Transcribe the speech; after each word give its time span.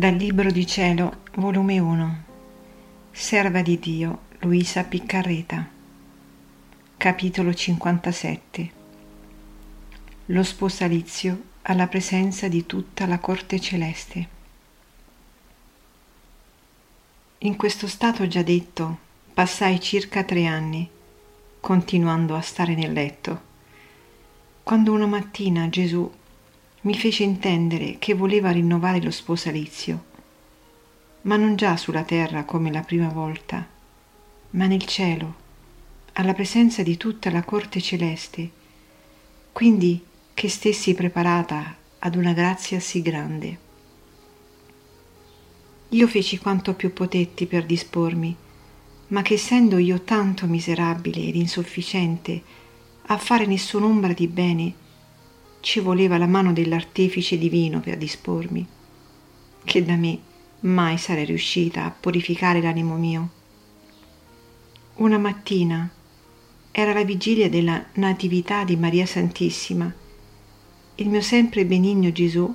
Dal 0.00 0.14
Libro 0.14 0.50
di 0.50 0.66
Cielo, 0.66 1.24
volume 1.34 1.78
1, 1.78 2.24
Serva 3.10 3.60
di 3.60 3.78
Dio, 3.78 4.20
Luisa 4.38 4.82
Piccarreta, 4.82 5.68
capitolo 6.96 7.52
57. 7.52 8.70
Lo 10.24 10.42
sposalizio 10.42 11.42
alla 11.60 11.86
presenza 11.86 12.48
di 12.48 12.64
tutta 12.64 13.04
la 13.04 13.18
corte 13.18 13.60
celeste. 13.60 14.28
In 17.40 17.56
questo 17.56 17.86
stato 17.86 18.26
già 18.26 18.40
detto, 18.40 18.98
passai 19.34 19.78
circa 19.80 20.24
tre 20.24 20.46
anni, 20.46 20.88
continuando 21.60 22.34
a 22.36 22.40
stare 22.40 22.74
nel 22.74 22.94
letto, 22.94 23.42
quando 24.62 24.94
una 24.94 25.04
mattina 25.04 25.68
Gesù 25.68 26.10
mi 26.82 26.94
fece 26.94 27.24
intendere 27.24 27.96
che 27.98 28.14
voleva 28.14 28.50
rinnovare 28.50 29.02
lo 29.02 29.10
sposalizio, 29.10 30.04
ma 31.22 31.36
non 31.36 31.56
già 31.56 31.76
sulla 31.76 32.04
terra 32.04 32.44
come 32.44 32.72
la 32.72 32.80
prima 32.80 33.08
volta, 33.08 33.66
ma 34.50 34.66
nel 34.66 34.86
cielo, 34.86 35.34
alla 36.14 36.32
presenza 36.32 36.82
di 36.82 36.96
tutta 36.96 37.30
la 37.30 37.42
corte 37.42 37.80
celeste, 37.80 38.50
quindi 39.52 40.02
che 40.32 40.48
stessi 40.48 40.94
preparata 40.94 41.76
ad 41.98 42.14
una 42.14 42.32
grazia 42.32 42.80
sì 42.80 43.02
grande. 43.02 43.58
Io 45.90 46.06
feci 46.06 46.38
quanto 46.38 46.72
più 46.74 46.94
potetti 46.94 47.44
per 47.44 47.66
dispormi, 47.66 48.34
ma 49.08 49.22
che 49.22 49.34
essendo 49.34 49.76
io 49.76 50.00
tanto 50.00 50.46
miserabile 50.46 51.20
ed 51.26 51.34
insufficiente 51.34 52.42
a 53.06 53.18
fare 53.18 53.44
nessun'ombra 53.44 54.12
di 54.12 54.28
bene, 54.28 54.74
ci 55.60 55.80
voleva 55.80 56.16
la 56.16 56.26
mano 56.26 56.52
dell'artefice 56.52 57.38
divino 57.38 57.80
per 57.80 57.96
dispormi, 57.96 58.66
che 59.64 59.84
da 59.84 59.94
me 59.96 60.18
mai 60.60 60.98
sarei 60.98 61.26
riuscita 61.26 61.84
a 61.84 61.90
purificare 61.90 62.60
l'animo 62.60 62.96
mio. 62.96 63.28
Una 64.96 65.18
mattina 65.18 65.88
era 66.72 66.92
la 66.92 67.04
vigilia 67.04 67.48
della 67.48 67.84
Natività 67.94 68.64
di 68.64 68.76
Maria 68.76 69.06
Santissima. 69.06 69.92
Il 70.96 71.08
mio 71.08 71.20
sempre 71.20 71.64
benigno 71.64 72.12
Gesù 72.12 72.54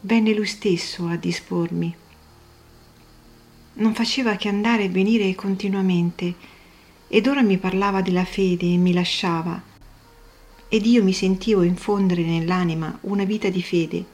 venne 0.00 0.34
lui 0.34 0.46
stesso 0.46 1.06
a 1.06 1.16
dispormi. 1.16 1.94
Non 3.74 3.94
faceva 3.94 4.36
che 4.36 4.48
andare 4.48 4.84
e 4.84 4.88
venire 4.88 5.34
continuamente, 5.34 6.34
ed 7.08 7.26
ora 7.26 7.42
mi 7.42 7.58
parlava 7.58 8.00
della 8.00 8.24
fede 8.24 8.72
e 8.72 8.76
mi 8.76 8.92
lasciava 8.92 9.74
ed 10.68 10.84
io 10.84 11.02
mi 11.02 11.12
sentivo 11.12 11.62
infondere 11.62 12.22
nell'anima 12.22 12.98
una 13.02 13.24
vita 13.24 13.48
di 13.48 13.62
fede. 13.62 14.04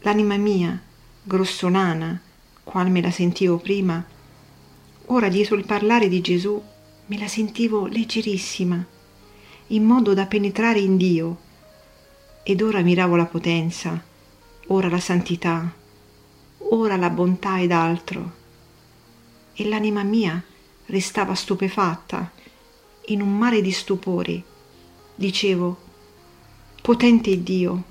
L'anima 0.00 0.36
mia, 0.36 0.80
grossolana, 1.22 2.20
qual 2.62 2.90
me 2.90 3.02
la 3.02 3.10
sentivo 3.10 3.58
prima, 3.58 4.02
ora 5.06 5.28
dietro 5.28 5.56
il 5.56 5.66
parlare 5.66 6.08
di 6.08 6.20
Gesù 6.20 6.62
me 7.06 7.18
la 7.18 7.28
sentivo 7.28 7.86
leggerissima, 7.86 8.82
in 9.68 9.84
modo 9.84 10.14
da 10.14 10.24
penetrare 10.24 10.78
in 10.78 10.96
Dio, 10.96 11.38
ed 12.42 12.62
ora 12.62 12.80
miravo 12.80 13.16
la 13.16 13.26
potenza, 13.26 14.02
ora 14.68 14.88
la 14.88 15.00
santità, 15.00 15.70
ora 16.70 16.96
la 16.96 17.10
bontà 17.10 17.60
ed 17.60 17.70
altro, 17.70 18.32
e 19.52 19.68
l'anima 19.68 20.02
mia 20.02 20.42
restava 20.86 21.34
stupefatta 21.34 22.30
in 23.06 23.20
un 23.20 23.36
mare 23.36 23.60
di 23.60 23.70
stupori 23.70 24.42
dicevo, 25.14 25.76
potente 26.82 27.42
Dio, 27.42 27.82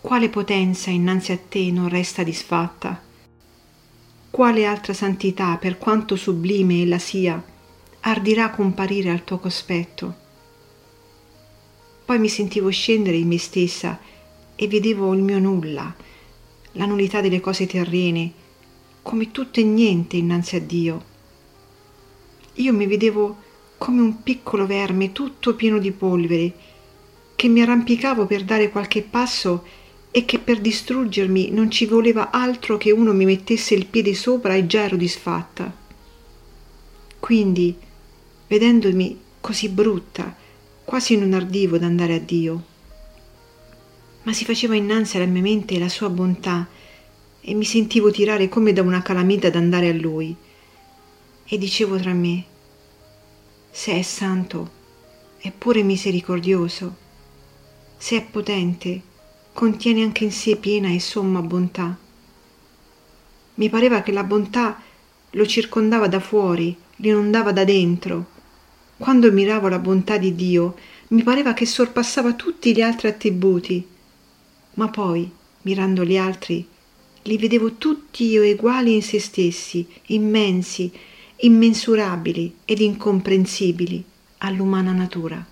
quale 0.00 0.28
potenza 0.28 0.90
innanzi 0.90 1.32
a 1.32 1.38
te 1.38 1.70
non 1.70 1.88
resta 1.88 2.22
disfatta? 2.22 3.02
Quale 4.30 4.66
altra 4.66 4.92
santità, 4.92 5.56
per 5.56 5.78
quanto 5.78 6.16
sublime 6.16 6.80
ella 6.82 6.98
sia, 6.98 7.42
ardirà 8.00 8.50
comparire 8.50 9.10
al 9.10 9.24
tuo 9.24 9.38
cospetto? 9.38 10.14
Poi 12.04 12.18
mi 12.18 12.28
sentivo 12.28 12.70
scendere 12.70 13.16
in 13.16 13.26
me 13.26 13.38
stessa 13.38 13.98
e 14.54 14.68
vedevo 14.68 15.12
il 15.12 15.22
mio 15.22 15.38
nulla, 15.38 15.94
la 16.72 16.86
nullità 16.86 17.20
delle 17.20 17.40
cose 17.40 17.66
terrene, 17.66 18.32
come 19.02 19.30
tutto 19.32 19.60
e 19.60 19.64
niente 19.64 20.16
innanzi 20.16 20.56
a 20.56 20.60
Dio. 20.60 21.04
Io 22.54 22.72
mi 22.72 22.86
vedevo 22.86 23.44
come 23.78 24.00
un 24.00 24.22
piccolo 24.22 24.66
verme 24.66 25.12
tutto 25.12 25.54
pieno 25.54 25.78
di 25.78 25.92
polvere, 25.92 26.52
che 27.34 27.48
mi 27.48 27.60
arrampicavo 27.60 28.26
per 28.26 28.44
dare 28.44 28.70
qualche 28.70 29.02
passo 29.02 29.64
e 30.10 30.24
che 30.24 30.38
per 30.38 30.60
distruggermi 30.60 31.50
non 31.50 31.70
ci 31.70 31.84
voleva 31.84 32.30
altro 32.30 32.78
che 32.78 32.90
uno 32.90 33.12
mi 33.12 33.26
mettesse 33.26 33.74
il 33.74 33.86
piede 33.86 34.14
sopra 34.14 34.54
e 34.54 34.66
già 34.66 34.84
ero 34.84 34.96
disfatta. 34.96 35.70
Quindi, 37.20 37.76
vedendomi 38.46 39.20
così 39.40 39.68
brutta, 39.68 40.34
quasi 40.84 41.16
non 41.16 41.34
ardivo 41.34 41.76
d'andare 41.76 42.14
a 42.14 42.18
Dio. 42.18 42.64
Ma 44.22 44.32
si 44.32 44.44
faceva 44.44 44.74
innanzi 44.74 45.16
alla 45.16 45.26
mia 45.26 45.42
mente 45.42 45.78
la 45.78 45.88
sua 45.88 46.08
bontà 46.08 46.66
e 47.40 47.54
mi 47.54 47.64
sentivo 47.64 48.10
tirare 48.10 48.48
come 48.48 48.72
da 48.72 48.82
una 48.82 49.02
calamita 49.02 49.50
d'andare 49.50 49.90
a 49.90 49.92
Lui. 49.92 50.34
E 51.44 51.58
dicevo 51.58 51.98
tra 51.98 52.12
me, 52.12 52.44
se 53.76 53.92
è 53.92 54.00
santo, 54.00 54.70
è 55.36 55.52
pure 55.52 55.82
misericordioso, 55.82 56.96
se 57.98 58.16
è 58.16 58.22
potente, 58.22 59.02
contiene 59.52 60.02
anche 60.02 60.24
in 60.24 60.32
sé 60.32 60.56
piena 60.56 60.88
e 60.88 60.98
somma 60.98 61.42
bontà. 61.42 61.94
Mi 63.56 63.68
pareva 63.68 64.00
che 64.00 64.12
la 64.12 64.24
bontà 64.24 64.80
lo 65.28 65.46
circondava 65.46 66.08
da 66.08 66.20
fuori, 66.20 66.74
l'inondava 66.96 67.52
da 67.52 67.64
dentro. 67.64 68.24
Quando 68.96 69.30
miravo 69.30 69.68
la 69.68 69.78
bontà 69.78 70.16
di 70.16 70.34
Dio, 70.34 70.74
mi 71.08 71.22
pareva 71.22 71.52
che 71.52 71.66
sorpassava 71.66 72.32
tutti 72.32 72.74
gli 72.74 72.80
altri 72.80 73.08
attributi, 73.08 73.86
ma 74.74 74.88
poi, 74.88 75.30
mirando 75.62 76.02
gli 76.02 76.16
altri, 76.16 76.66
li 77.24 77.36
vedevo 77.36 77.74
tutti 77.74 78.24
io 78.24 78.42
uguali 78.42 78.94
in 78.94 79.02
se 79.02 79.20
stessi, 79.20 79.86
immensi, 80.06 80.90
immensurabili 81.38 82.54
ed 82.64 82.80
incomprensibili 82.80 84.04
all'umana 84.38 84.92
natura. 84.92 85.44